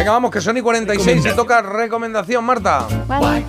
Venga, 0.00 0.12
vamos, 0.12 0.30
que 0.30 0.40
son 0.40 0.56
y 0.56 0.62
46 0.62 1.26
y 1.26 1.36
toca 1.36 1.60
recomendación, 1.60 2.42
Marta. 2.42 2.86
Vale. 3.06 3.44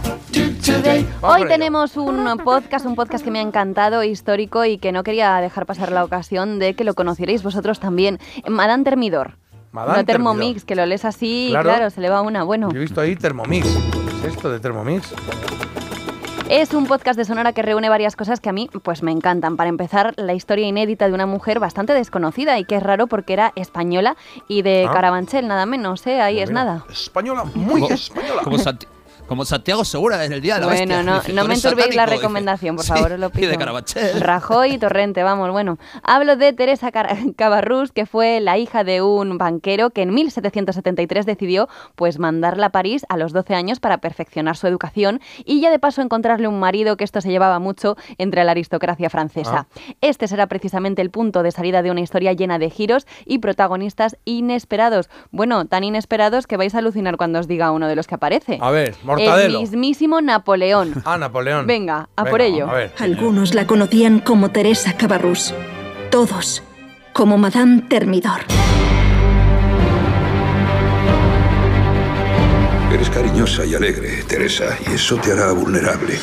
Hoy 1.21 1.45
tenemos 1.47 1.95
un 1.95 2.25
podcast, 2.43 2.85
un 2.85 2.93
podcast 2.93 3.23
que 3.23 3.31
me 3.31 3.39
ha 3.39 3.41
encantado, 3.41 4.03
histórico 4.03 4.65
y 4.65 4.77
que 4.77 4.91
no 4.91 5.03
quería 5.03 5.37
dejar 5.37 5.65
pasar 5.65 5.93
la 5.93 6.03
ocasión 6.03 6.59
de 6.59 6.73
que 6.73 6.83
lo 6.83 6.93
conocierais 6.93 7.41
vosotros 7.41 7.79
también. 7.79 8.19
Madame 8.49 8.83
Termidor. 8.83 9.37
Madame 9.71 9.99
no 9.99 10.05
Thermomix, 10.05 10.41
Termidor. 10.41 10.65
que 10.65 10.75
lo 10.75 10.85
lees 10.87 11.05
así, 11.05 11.47
Claro. 11.51 11.69
claro. 11.69 11.89
se 11.89 12.01
le 12.01 12.09
va 12.09 12.19
una. 12.21 12.43
Bueno, 12.43 12.69
Yo 12.69 12.79
he 12.79 12.81
visto 12.81 12.99
ahí 12.99 13.15
Thermomix. 13.15 13.65
¿Qué 14.21 14.27
es 14.27 14.33
esto 14.33 14.51
de 14.51 14.59
Thermomix? 14.59 15.13
Es 16.51 16.73
un 16.73 16.85
podcast 16.85 17.17
de 17.17 17.25
Sonora 17.25 17.53
que 17.53 17.61
reúne 17.61 17.87
varias 17.89 18.15
cosas 18.15 18.39
que 18.39 18.49
a 18.49 18.53
mí 18.53 18.69
pues 18.83 19.03
me 19.03 19.11
encantan. 19.11 19.55
Para 19.57 19.69
empezar, 19.69 20.13
la 20.17 20.33
historia 20.33 20.67
inédita 20.67 21.07
de 21.07 21.13
una 21.13 21.25
mujer 21.25 21.59
bastante 21.59 21.93
desconocida 21.93 22.59
y 22.59 22.65
que 22.65 22.75
es 22.75 22.83
raro 22.83 23.07
porque 23.07 23.33
era 23.33 23.53
española 23.55 24.17
y 24.47 24.61
de 24.61 24.85
Ah. 24.87 24.91
Carabanchel, 24.93 25.47
nada 25.47 25.65
menos, 25.65 26.05
¿eh? 26.07 26.19
Ahí 26.21 26.39
es 26.39 26.49
Mira, 26.49 26.63
nada. 26.65 26.85
Española, 26.89 27.45
muy 27.55 27.85
española. 27.85 28.41
Como, 28.43 28.57
Santi- 28.57 28.87
como 29.31 29.45
Santiago 29.45 29.85
Segura 29.85 30.25
en 30.25 30.33
el 30.33 30.41
día 30.41 30.55
de 30.55 30.59
la 30.59 30.65
Bueno, 30.67 30.79
bestia. 30.97 31.03
no, 31.03 31.19
Dice, 31.21 31.31
no 31.31 31.45
me 31.45 31.53
enturbéis 31.53 31.95
la 31.95 32.03
dice. 32.05 32.17
recomendación, 32.17 32.75
por 32.75 32.83
Sí, 32.83 32.91
favor, 32.91 33.13
os 33.13 33.19
lo 33.21 33.27
Y 33.29 33.29
pido. 33.29 33.49
de 33.51 33.57
Carabanchel. 33.57 34.19
Rajoy 34.19 34.73
y 34.73 34.77
Torrente, 34.77 35.23
vamos, 35.23 35.49
bueno. 35.51 35.77
Hablo 36.03 36.35
de 36.35 36.51
Teresa 36.51 36.91
Car- 36.91 37.15
Cabarrús, 37.37 37.93
que 37.93 38.05
fue 38.05 38.41
la 38.41 38.57
hija 38.57 38.83
de 38.83 39.01
un 39.01 39.37
banquero 39.37 39.91
que 39.91 40.01
en 40.01 40.13
1773 40.13 41.25
decidió 41.25 41.69
pues 41.95 42.19
mandarla 42.19 42.65
a 42.65 42.69
París 42.71 43.05
a 43.07 43.15
los 43.15 43.31
12 43.31 43.55
años 43.55 43.79
para 43.79 43.99
perfeccionar 43.99 44.57
su 44.57 44.67
educación 44.67 45.21
y 45.45 45.61
ya 45.61 45.71
de 45.71 45.79
paso 45.79 46.01
encontrarle 46.01 46.49
un 46.49 46.59
marido 46.59 46.97
que 46.97 47.05
esto 47.05 47.21
se 47.21 47.29
llevaba 47.29 47.57
mucho 47.59 47.95
entre 48.17 48.43
la 48.43 48.51
aristocracia 48.51 49.09
francesa. 49.09 49.67
Este 50.01 50.27
será 50.27 50.47
precisamente 50.47 51.01
el 51.01 51.09
punto 51.09 51.41
de 51.41 51.51
salida 51.51 51.81
de 51.83 51.89
una 51.91 52.01
historia 52.01 52.33
llena 52.33 52.59
de 52.59 52.69
giros 52.69 53.07
y 53.25 53.39
protagonistas 53.39 54.17
inesperados. 54.25 55.09
Bueno, 55.31 55.63
tan 55.67 55.85
inesperados 55.85 56.47
que 56.47 56.57
vais 56.57 56.75
a 56.75 56.79
alucinar 56.79 57.15
cuando 57.15 57.39
os 57.39 57.47
diga 57.47 57.71
uno 57.71 57.87
de 57.87 57.95
los 57.95 58.07
que 58.07 58.15
aparece. 58.15 58.57
A 58.59 58.71
ver, 58.71 58.93
El 59.25 59.57
mismísimo 59.59 60.21
Napoleón. 60.21 60.93
Ah, 61.05 61.17
Napoleón. 61.17 61.67
Venga, 61.67 62.09
a 62.15 62.25
por 62.25 62.41
ello. 62.41 62.69
A 62.69 62.73
ver. 62.73 62.93
Algunos 62.99 63.53
la 63.53 63.67
conocían 63.67 64.19
como 64.19 64.49
Teresa 64.49 64.95
Cabarrús. 64.97 65.53
Todos 66.09 66.63
como 67.13 67.37
Madame 67.37 67.81
Termidor. 67.89 68.41
Eres 72.93 73.09
cariñosa 73.09 73.65
y 73.65 73.73
alegre, 73.75 74.23
Teresa, 74.27 74.77
y 74.89 74.93
eso 74.93 75.15
te 75.17 75.31
hará 75.31 75.51
vulnerable. 75.53 76.19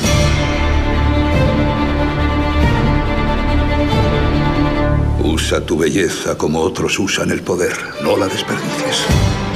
Usa 5.22 5.64
tu 5.64 5.78
belleza 5.78 6.36
como 6.36 6.60
otros 6.60 6.98
usan 6.98 7.30
el 7.30 7.42
poder. 7.42 7.72
No 8.02 8.16
la 8.16 8.26
desperdicies. 8.26 9.04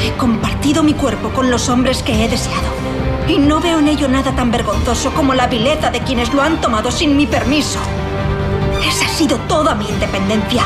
He 0.01 0.13
compartido 0.17 0.83
mi 0.83 0.95
cuerpo 0.95 1.31
con 1.31 1.51
los 1.51 1.69
hombres 1.69 2.03
que 2.03 2.25
he 2.25 2.29
deseado. 2.29 2.92
Y 3.29 3.39
no 3.39 3.61
veo 3.61 3.79
en 3.79 3.89
ello 3.89 4.09
nada 4.09 4.33
tan 4.33 4.51
vergonzoso 4.51 5.13
como 5.15 5.35
la 5.35 5.47
vileza 5.47 5.91
de 5.91 6.01
quienes 6.01 6.33
lo 6.35 6.43
han 6.43 6.61
tomado 6.61 6.91
sin 6.91 7.17
mi 7.17 7.27
permiso. 7.27 7.79
Esa 8.87 9.07
ha 9.07 9.09
sido 9.09 9.39
toda 9.49 9.75
mi 9.75 9.89
independencia. 9.89 10.65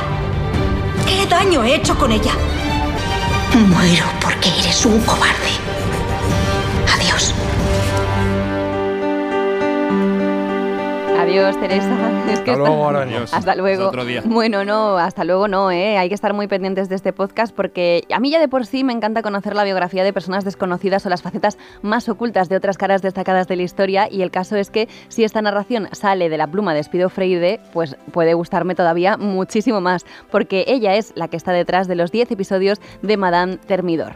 ¿Qué 1.07 1.27
daño 1.27 1.63
he 1.63 1.75
hecho 1.77 1.97
con 1.97 2.11
ella? 2.13 2.33
Muero 3.69 4.07
porque 4.21 4.49
eres 4.59 4.85
un 4.85 5.01
cobarde. 5.03 5.53
Adiós. 6.95 7.35
Adiós, 11.47 11.61
Teresa. 11.61 12.33
Es 12.33 12.41
que 12.41 12.53
Hasta 12.53 12.57
luego, 12.57 12.89
Araña. 12.89 13.25
Hasta 13.31 13.55
luego. 13.55 13.89
Otro 13.89 14.07
día. 14.07 14.23
Bueno, 14.25 14.65
no, 14.65 14.97
hasta 14.97 15.23
luego 15.23 15.49
no, 15.49 15.71
¿eh? 15.71 15.99
Hay 15.99 16.09
que 16.09 16.15
estar 16.15 16.33
muy 16.33 16.49
pendientes 16.49 16.89
de 16.89 16.95
este 16.95 17.13
podcast 17.13 17.55
porque 17.55 18.05
a 18.11 18.21
mí 18.21 18.31
ya 18.31 18.41
de 18.41 18.49
por 18.49 18.65
sí 18.65 18.85
me 18.85 18.95
encanta 18.95 19.21
conocer 19.21 19.55
la 19.55 19.63
biografía 19.63 20.03
de 20.03 20.15
personas 20.15 20.47
desconocidas 20.47 21.05
o 21.05 21.11
las 21.11 21.21
facetas 21.21 21.59
más 21.83 22.09
ocultas 22.09 22.49
de 22.49 22.57
otras 22.57 22.79
caras 22.79 23.03
destacadas 23.03 23.49
de 23.49 23.57
la 23.57 23.65
historia 23.65 24.09
y 24.11 24.23
el 24.23 24.31
caso 24.31 24.57
es 24.57 24.71
que 24.71 24.89
si 25.09 25.25
esta 25.25 25.43
narración 25.43 25.89
sale 25.93 26.31
de 26.31 26.39
la 26.39 26.47
pluma 26.47 26.73
de 26.73 26.81
Espido 26.81 27.11
Freire, 27.11 27.61
pues 27.75 27.97
puede 28.13 28.33
gustarme 28.33 28.75
todavía 28.75 29.19
muchísimo 29.19 29.83
más 29.83 30.07
porque 30.31 30.65
ella 30.69 30.95
es 30.95 31.13
la 31.17 31.29
que 31.29 31.37
está 31.37 31.53
detrás 31.53 31.87
de 31.87 31.97
los 31.97 32.13
10 32.13 32.31
episodios 32.31 32.81
de 33.03 33.17
Madame 33.19 33.59
Termidor. 33.59 34.15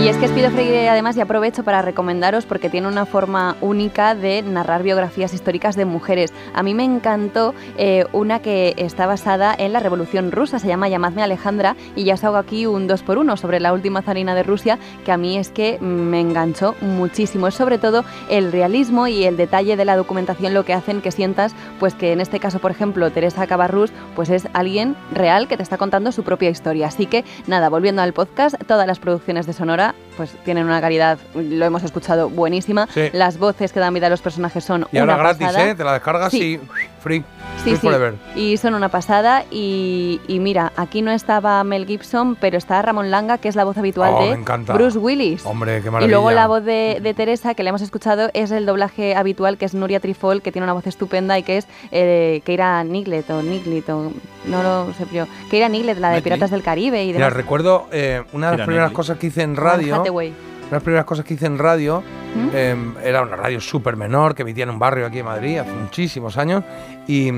Y 0.00 0.08
es 0.08 0.16
que 0.16 0.24
Espido 0.24 0.50
Freire 0.50 0.88
además 0.88 1.14
y 1.18 1.20
aprovecho 1.20 1.62
para 1.62 1.82
recomendaros 1.82 2.46
porque 2.46 2.70
tiene 2.70 2.88
una 2.88 3.04
forma 3.04 3.56
única 3.60 4.14
de 4.14 4.40
narrar 4.40 4.82
biografías 4.82 5.34
históricas 5.34 5.76
de 5.76 5.84
mujeres. 5.84 6.32
A 6.54 6.62
mí 6.62 6.72
me 6.72 6.84
encantó 6.84 7.54
eh, 7.76 8.06
una 8.12 8.40
que 8.40 8.72
está 8.78 9.06
basada 9.06 9.54
en 9.56 9.74
la 9.74 9.80
Revolución 9.80 10.32
Rusa, 10.32 10.58
se 10.58 10.68
llama 10.68 10.88
Llamadme 10.88 11.22
Alejandra 11.22 11.76
y 11.96 12.04
ya 12.04 12.14
os 12.14 12.24
hago 12.24 12.38
aquí 12.38 12.64
un 12.64 12.86
2 12.86 13.02
por 13.02 13.18
1 13.18 13.36
sobre 13.36 13.60
la 13.60 13.74
última 13.74 14.00
zarina 14.00 14.34
de 14.34 14.42
Rusia 14.42 14.78
que 15.04 15.12
a 15.12 15.18
mí 15.18 15.36
es 15.36 15.50
que 15.50 15.78
me 15.80 16.18
enganchó 16.18 16.74
muchísimo. 16.80 17.46
Es 17.48 17.54
sobre 17.54 17.76
todo 17.76 18.06
el 18.30 18.52
realismo 18.52 19.06
y 19.06 19.24
el 19.24 19.36
detalle 19.36 19.76
de 19.76 19.84
la 19.84 19.96
documentación 19.96 20.54
lo 20.54 20.64
que 20.64 20.72
hacen 20.72 21.02
que 21.02 21.12
sientas 21.12 21.54
pues 21.78 21.94
que 21.94 22.12
en 22.12 22.22
este 22.22 22.40
caso 22.40 22.58
por 22.58 22.70
ejemplo 22.70 23.10
Teresa 23.10 23.46
Cabarrús 23.46 23.92
pues 24.16 24.30
es 24.30 24.48
alguien 24.54 24.96
real 25.12 25.46
que 25.46 25.58
te 25.58 25.62
está 25.62 25.76
contando 25.76 26.10
su 26.10 26.22
propia 26.22 26.48
historia. 26.48 26.86
Así 26.86 27.04
que 27.04 27.26
nada, 27.46 27.68
volviendo 27.68 28.00
al 28.00 28.14
podcast, 28.14 28.56
todas 28.66 28.86
las 28.86 28.98
producciones 28.98 29.46
de 29.46 29.52
Sonora 29.52 29.89
pues 30.16 30.30
tienen 30.44 30.64
una 30.66 30.80
calidad, 30.80 31.18
lo 31.34 31.64
hemos 31.64 31.82
escuchado, 31.82 32.28
buenísima. 32.28 32.86
Sí. 32.92 33.10
Las 33.12 33.38
voces 33.38 33.72
que 33.72 33.80
dan 33.80 33.94
vida 33.94 34.06
a 34.08 34.10
los 34.10 34.20
personajes 34.20 34.64
son 34.64 34.86
Y 34.92 34.98
ahora 34.98 35.16
gratis, 35.16 35.46
pasada. 35.46 35.70
¿eh? 35.70 35.74
Te 35.74 35.84
la 35.84 35.92
descargas 35.94 36.30
Sí. 36.30 36.54
y 36.54 36.60
free. 37.02 37.24
Sí, 37.64 37.70
sí. 37.70 37.76
forever. 37.76 38.14
Y 38.36 38.56
son 38.56 38.74
una 38.74 38.88
pasada. 38.88 39.44
Y, 39.50 40.20
y 40.28 40.38
mira, 40.38 40.72
aquí 40.76 41.02
no 41.02 41.10
estaba 41.10 41.62
Mel 41.64 41.86
Gibson, 41.86 42.36
pero 42.36 42.56
está 42.58 42.80
Ramón 42.82 43.10
Langa, 43.10 43.38
que 43.38 43.48
es 43.48 43.56
la 43.56 43.64
voz 43.64 43.76
habitual 43.76 44.12
Oh, 44.16 44.24
de. 44.24 44.72
Bruce 44.72 44.98
Willis. 44.98 45.44
Hombre, 45.44 45.80
qué 45.82 45.88
Y 45.88 45.90
maravilla. 45.90 46.10
luego 46.16 46.30
la 46.30 46.46
voz 46.46 46.64
de, 46.64 46.98
de 47.02 47.14
Teresa, 47.14 47.54
que 47.54 47.62
le 47.62 47.68
hemos 47.70 47.82
escuchado, 47.82 48.30
es 48.34 48.50
el 48.50 48.66
doblaje 48.66 49.14
habitual, 49.14 49.58
que 49.58 49.64
es 49.66 49.74
Nuria 49.74 50.00
Trifol, 50.00 50.42
que 50.42 50.52
tiene 50.52 50.64
una 50.64 50.72
voz 50.72 50.86
estupenda 50.86 51.38
y 51.38 51.42
que 51.42 51.58
es 51.58 51.68
eh, 51.92 52.40
Keira 52.44 52.82
Niglet 52.84 53.28
o 53.30 53.42
Niglet, 53.42 53.88
o 53.90 54.12
no 54.46 54.62
lo 54.62 54.92
sé, 54.94 55.06
pero 55.10 55.26
Keira 55.50 55.68
Niglet, 55.68 55.98
la 55.98 56.10
de. 56.10 56.22
Piratas 56.22 56.50
del 56.50 56.62
Caribe 56.62 57.02
y 57.02 57.08
Mira, 57.08 57.18
demás. 57.26 57.32
recuerdo 57.32 57.86
eh, 57.92 58.22
una 58.32 58.46
de 58.46 58.52
las 58.52 58.58
Mira, 58.58 58.66
primeras 58.66 58.92
cosas 58.92 59.18
que 59.18 59.26
hice 59.28 59.42
en 59.42 59.56
radio. 59.56 60.00
Una 60.00 60.04
de 60.04 60.32
las 60.70 60.82
primeras 60.82 61.04
cosas 61.04 61.24
que 61.24 61.34
hice 61.34 61.46
en 61.46 61.58
radio 61.58 62.02
Eh, 62.52 62.76
era 63.02 63.22
una 63.22 63.36
radio 63.36 63.60
súper 63.60 63.96
menor 63.96 64.34
que 64.34 64.42
emitía 64.42 64.64
en 64.64 64.70
un 64.70 64.78
barrio 64.78 65.06
aquí 65.06 65.18
en 65.18 65.26
Madrid 65.26 65.58
hace 65.58 65.72
muchísimos 65.72 66.36
años. 66.36 66.64
Y, 67.06 67.30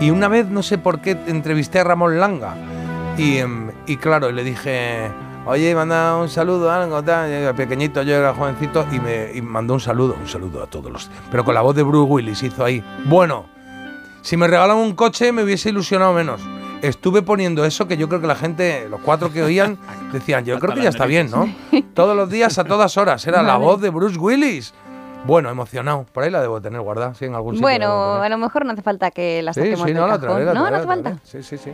y 0.00 0.10
una 0.10 0.28
vez, 0.28 0.48
no 0.48 0.62
sé 0.62 0.78
por 0.78 1.00
qué, 1.00 1.16
entrevisté 1.26 1.80
a 1.80 1.84
Ramón 1.84 2.18
Langa. 2.18 2.54
Y, 3.16 3.38
em, 3.38 3.70
y 3.86 3.96
claro, 3.96 4.32
le 4.32 4.42
dije, 4.42 5.10
oye, 5.46 5.74
manda 5.74 6.16
un 6.16 6.28
saludo, 6.28 6.70
algo, 6.70 7.02
tal. 7.02 7.54
Pequeñito, 7.54 8.02
yo 8.02 8.16
era 8.16 8.34
jovencito, 8.34 8.86
y 8.90 9.00
me 9.00 9.32
y 9.34 9.42
mandó 9.42 9.74
un 9.74 9.80
saludo, 9.80 10.16
un 10.20 10.28
saludo 10.28 10.62
a 10.62 10.66
todos 10.66 10.90
los. 10.90 11.10
Pero 11.30 11.44
con 11.44 11.54
la 11.54 11.60
voz 11.60 11.76
de 11.76 11.82
Bruce 11.82 12.10
Willis 12.10 12.42
hizo 12.42 12.64
ahí. 12.64 12.82
Bueno, 13.04 13.46
si 14.22 14.36
me 14.36 14.46
regalan 14.46 14.76
un 14.76 14.94
coche 14.94 15.32
me 15.32 15.42
hubiese 15.42 15.70
ilusionado 15.70 16.12
menos. 16.12 16.40
Estuve 16.82 17.22
poniendo 17.22 17.64
eso 17.64 17.86
que 17.86 17.96
yo 17.96 18.08
creo 18.08 18.20
que 18.20 18.26
la 18.26 18.34
gente, 18.34 18.88
los 18.90 19.00
cuatro 19.00 19.32
que 19.32 19.42
oían, 19.42 19.78
decían, 20.12 20.44
yo 20.44 20.58
creo 20.58 20.74
que 20.74 20.82
ya 20.82 20.88
está 20.90 21.06
bien, 21.06 21.30
¿no? 21.30 21.48
Todos 21.94 22.16
los 22.16 22.28
días, 22.28 22.58
a 22.58 22.64
todas 22.64 22.96
horas. 22.96 23.26
Era 23.26 23.42
la 23.42 23.56
voz 23.56 23.80
de 23.80 23.90
Bruce 23.90 24.18
Willis. 24.18 24.74
Bueno, 25.24 25.48
emocionado. 25.50 26.04
Por 26.12 26.24
ahí 26.24 26.30
la 26.30 26.40
debo 26.40 26.60
tener 26.60 26.80
guardada, 26.80 27.14
sí, 27.14 27.26
en 27.26 27.34
algún 27.36 27.54
sitio. 27.54 27.62
Bueno, 27.64 28.14
a 28.14 28.28
lo 28.28 28.38
mejor 28.38 28.66
no 28.66 28.72
hace 28.72 28.82
falta 28.82 29.12
que 29.12 29.40
la 29.42 29.52
Sí, 29.52 29.60
saquemos 29.60 29.80
sí, 29.82 29.86
del 29.92 29.96
no, 30.02 30.06
la 30.08 30.14
cajón. 30.14 30.28
traeré, 30.28 30.44
la 30.46 30.54
no, 30.54 30.68
no 30.68 30.76
hace 30.76 30.86
falta. 30.86 31.16
Sí, 31.22 31.42
sí, 31.44 31.56
sí. 31.58 31.70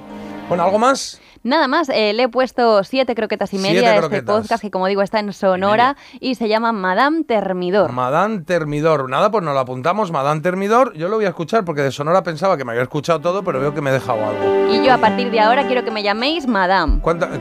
Bueno, 0.49 0.65
¿algo 0.65 0.79
más? 0.79 1.21
Nada 1.45 1.69
más, 1.69 1.89
eh, 1.91 2.13
le 2.15 2.25
he 2.25 2.29
puesto 2.29 2.83
siete 2.83 3.15
croquetas 3.15 3.53
y 3.55 3.59
media 3.59 3.91
a 3.91 3.95
este 3.95 4.01
croquetas. 4.01 4.37
podcast 4.37 4.63
que 4.63 4.71
como 4.71 4.87
digo 4.87 5.03
está 5.03 5.21
en 5.21 5.33
Sonora 5.33 5.97
y 6.21 6.35
se 6.35 6.49
llama 6.49 6.73
Madame 6.73 7.23
Termidor. 7.25 7.93
Madame 7.93 8.41
Termidor. 8.41 9.09
Nada, 9.09 9.31
pues 9.31 9.45
nos 9.45 9.55
lo 9.55 9.61
apuntamos. 9.61 10.11
Madame 10.11 10.41
Termidor. 10.41 10.95
Yo 10.95 11.09
lo 11.09 11.17
voy 11.17 11.27
a 11.27 11.29
escuchar 11.29 11.65
porque 11.65 11.83
de 11.83 11.93
Sonora 11.93 12.23
pensaba 12.23 12.57
que 12.57 12.65
me 12.65 12.73
había 12.73 12.83
escuchado 12.83 13.21
todo, 13.21 13.45
pero 13.45 13.61
veo 13.61 13.73
que 13.73 13.81
me 13.81 13.91
he 13.91 13.93
dejado 13.93 14.19
algo. 14.25 14.73
Y 14.73 14.85
yo 14.85 14.93
a 14.93 14.99
partir 14.99 15.31
de 15.31 15.39
ahora 15.41 15.67
quiero 15.67 15.85
que 15.85 15.91
me 15.91 16.03
llaméis 16.03 16.47
Madame. 16.47 17.01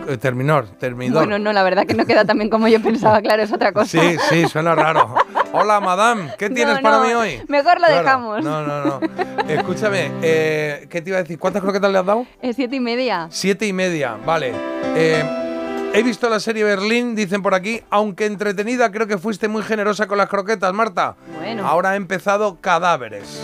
Eh, 0.10 0.18
Terminor, 0.18 0.68
Termidor. 0.78 1.26
Bueno, 1.26 1.40
no, 1.40 1.52
la 1.54 1.64
verdad 1.64 1.88
que 1.88 1.96
no 1.96 2.06
queda 2.06 2.24
tan 2.24 2.38
bien 2.38 2.50
como 2.50 2.68
yo 2.68 2.82
pensaba, 2.82 3.22
claro, 3.22 3.42
es 3.42 3.52
otra 3.52 3.72
cosa. 3.72 3.88
Sí, 3.88 4.18
sí, 4.30 4.48
suena 4.48 4.76
raro. 4.76 5.16
Hola, 5.62 5.80
Madame. 5.80 6.32
¿Qué 6.38 6.50
No, 6.50 6.56
tienes 6.56 6.80
para 6.80 6.98
no, 6.98 7.04
mí 7.06 7.14
hoy? 7.14 7.42
mejor 7.48 7.80
lo 7.80 7.88
Claro. 7.88 8.04
dejamos. 8.04 8.44
No, 8.44 8.62
no, 8.66 8.86
no. 8.86 9.00
Escúchame, 9.48 10.12
eh, 10.22 10.88
¿qué 10.90 11.02
te 11.02 11.10
iba 11.10 11.20
a 11.20 11.22
decir? 11.22 11.40
¿Cuántas 11.40 11.62
croquetas 11.62 11.92
le 11.92 11.98
has 12.00 12.06
dado? 12.06 12.26
Es 12.42 12.56
siete 12.56 12.76
y 12.76 12.80
media. 12.80 13.28
Siete 13.32 13.66
y 13.68 13.74
media, 13.74 14.16
vale. 14.26 14.54
Eh, 14.96 15.24
he 15.94 16.04
visto 16.04 16.30
la 16.30 16.40
serie 16.40 16.64
Berlín, 16.64 17.16
dicen 17.16 17.42
por 17.42 17.54
aquí, 17.56 17.82
aunque 17.90 18.26
entretenida, 18.26 18.92
creo 18.92 19.08
que 19.08 19.18
fuiste 19.18 19.48
muy 19.48 19.64
generosa 19.64 20.08
con 20.08 20.18
las 20.18 20.28
croquetas, 20.28 20.74
Marta. 20.74 21.16
Bueno. 21.38 21.66
Ahora 21.68 21.92
ha 21.92 21.96
empezado 21.96 22.58
Cadáveres. 22.62 23.42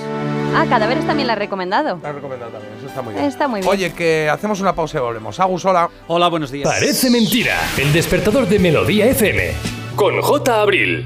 Ah, 0.55 0.65
Cadáveres 0.69 1.07
también 1.07 1.25
la 1.25 1.33
he 1.33 1.37
recomendado. 1.37 1.99
La 2.03 2.09
he 2.09 2.13
recomendado 2.13 2.51
también, 2.51 2.73
eso 2.77 2.85
está 2.87 3.01
muy 3.01 3.13
bien. 3.15 3.25
Está 3.25 3.47
muy 3.47 3.61
bien. 3.61 3.71
Oye, 3.71 3.91
que 3.93 4.29
hacemos 4.29 4.61
una 4.61 4.75
pausa 4.75 4.99
y 4.99 5.01
volvemos. 5.01 5.39
Agus, 5.39 5.65
hola. 5.65 5.89
Hola, 6.07 6.27
buenos 6.27 6.51
días. 6.51 6.69
Parece 6.69 7.09
mentira. 7.09 7.55
El 7.77 7.91
despertador 7.91 8.47
de 8.47 8.59
Melodía 8.59 9.07
FM. 9.07 9.51
Con 9.95 10.21
J. 10.21 10.61
Abril. 10.61 11.01